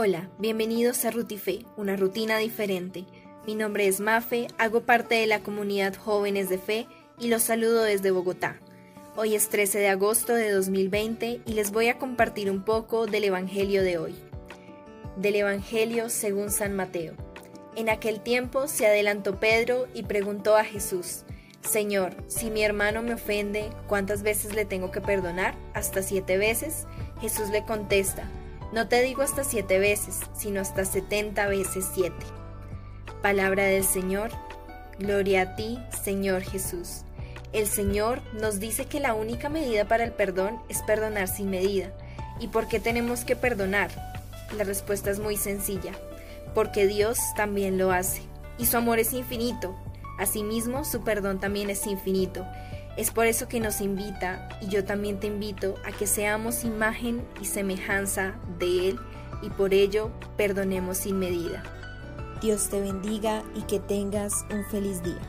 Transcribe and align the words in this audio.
Hola, 0.00 0.30
bienvenidos 0.38 1.04
a 1.04 1.10
Rutife, 1.10 1.64
una 1.76 1.96
rutina 1.96 2.38
diferente. 2.38 3.04
Mi 3.48 3.56
nombre 3.56 3.88
es 3.88 3.98
Mafe, 3.98 4.46
hago 4.56 4.82
parte 4.82 5.16
de 5.16 5.26
la 5.26 5.40
comunidad 5.40 5.96
Jóvenes 5.96 6.48
de 6.48 6.56
Fe 6.58 6.86
y 7.18 7.26
los 7.26 7.42
saludo 7.42 7.82
desde 7.82 8.12
Bogotá. 8.12 8.60
Hoy 9.16 9.34
es 9.34 9.48
13 9.48 9.80
de 9.80 9.88
agosto 9.88 10.36
de 10.36 10.52
2020 10.52 11.40
y 11.44 11.52
les 11.52 11.72
voy 11.72 11.88
a 11.88 11.98
compartir 11.98 12.48
un 12.48 12.62
poco 12.64 13.06
del 13.06 13.24
Evangelio 13.24 13.82
de 13.82 13.98
hoy. 13.98 14.14
Del 15.16 15.34
Evangelio 15.34 16.10
según 16.10 16.52
San 16.52 16.76
Mateo. 16.76 17.14
En 17.74 17.88
aquel 17.88 18.20
tiempo 18.20 18.68
se 18.68 18.86
adelantó 18.86 19.40
Pedro 19.40 19.88
y 19.94 20.04
preguntó 20.04 20.56
a 20.56 20.62
Jesús, 20.62 21.24
Señor, 21.60 22.14
si 22.28 22.50
mi 22.50 22.62
hermano 22.62 23.02
me 23.02 23.14
ofende, 23.14 23.70
¿cuántas 23.88 24.22
veces 24.22 24.54
le 24.54 24.64
tengo 24.64 24.92
que 24.92 25.00
perdonar? 25.00 25.56
¿Hasta 25.74 26.04
siete 26.04 26.38
veces? 26.38 26.86
Jesús 27.20 27.50
le 27.50 27.64
contesta, 27.64 28.30
no 28.72 28.88
te 28.88 29.02
digo 29.02 29.22
hasta 29.22 29.44
siete 29.44 29.78
veces, 29.78 30.20
sino 30.36 30.60
hasta 30.60 30.84
setenta 30.84 31.46
veces 31.46 31.86
siete. 31.94 32.26
Palabra 33.22 33.64
del 33.64 33.84
Señor, 33.84 34.30
gloria 34.98 35.42
a 35.42 35.56
ti, 35.56 35.78
Señor 36.02 36.42
Jesús. 36.42 37.02
El 37.52 37.66
Señor 37.66 38.20
nos 38.34 38.60
dice 38.60 38.84
que 38.84 39.00
la 39.00 39.14
única 39.14 39.48
medida 39.48 39.86
para 39.86 40.04
el 40.04 40.12
perdón 40.12 40.60
es 40.68 40.82
perdonar 40.82 41.28
sin 41.28 41.48
medida. 41.48 41.92
¿Y 42.40 42.48
por 42.48 42.68
qué 42.68 42.78
tenemos 42.78 43.24
que 43.24 43.36
perdonar? 43.36 43.90
La 44.56 44.64
respuesta 44.64 45.10
es 45.10 45.18
muy 45.18 45.36
sencilla, 45.36 45.92
porque 46.54 46.86
Dios 46.86 47.18
también 47.36 47.78
lo 47.78 47.90
hace, 47.90 48.22
y 48.58 48.66
su 48.66 48.76
amor 48.76 48.98
es 48.98 49.12
infinito. 49.12 49.74
Asimismo, 50.18 50.84
su 50.84 51.02
perdón 51.04 51.40
también 51.40 51.70
es 51.70 51.86
infinito. 51.86 52.46
Es 52.98 53.12
por 53.12 53.26
eso 53.26 53.46
que 53.46 53.60
nos 53.60 53.80
invita, 53.80 54.48
y 54.60 54.66
yo 54.66 54.84
también 54.84 55.20
te 55.20 55.28
invito, 55.28 55.76
a 55.84 55.92
que 55.92 56.08
seamos 56.08 56.64
imagen 56.64 57.24
y 57.40 57.44
semejanza 57.44 58.34
de 58.58 58.88
Él, 58.88 58.98
y 59.40 59.50
por 59.50 59.72
ello 59.72 60.10
perdonemos 60.36 60.98
sin 60.98 61.16
medida. 61.16 61.62
Dios 62.42 62.68
te 62.68 62.80
bendiga 62.80 63.44
y 63.54 63.62
que 63.62 63.78
tengas 63.78 64.44
un 64.50 64.64
feliz 64.64 65.00
día. 65.04 65.20